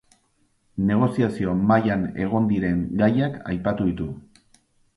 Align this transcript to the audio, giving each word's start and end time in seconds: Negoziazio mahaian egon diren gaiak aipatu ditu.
Negoziazio 0.91 1.53
mahaian 1.71 2.07
egon 2.25 2.49
diren 2.55 2.81
gaiak 3.03 3.39
aipatu 3.53 3.89
ditu. 3.93 4.13